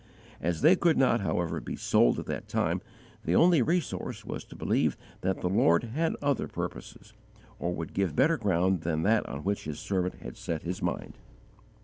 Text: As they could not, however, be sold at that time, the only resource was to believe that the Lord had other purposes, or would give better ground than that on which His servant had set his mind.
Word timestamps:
As 0.41 0.61
they 0.61 0.75
could 0.75 0.97
not, 0.97 1.21
however, 1.21 1.61
be 1.61 1.75
sold 1.75 2.17
at 2.17 2.25
that 2.25 2.47
time, 2.47 2.81
the 3.23 3.35
only 3.35 3.61
resource 3.61 4.25
was 4.25 4.43
to 4.45 4.55
believe 4.55 4.97
that 5.21 5.41
the 5.41 5.47
Lord 5.47 5.83
had 5.83 6.15
other 6.23 6.47
purposes, 6.47 7.13
or 7.59 7.71
would 7.75 7.93
give 7.93 8.15
better 8.15 8.39
ground 8.39 8.81
than 8.81 9.03
that 9.03 9.29
on 9.29 9.43
which 9.43 9.65
His 9.65 9.79
servant 9.79 10.15
had 10.23 10.37
set 10.37 10.63
his 10.63 10.81
mind. 10.81 11.19